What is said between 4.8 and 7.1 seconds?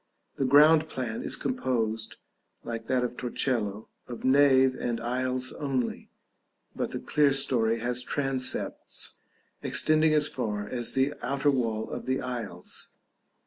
aisles only, but the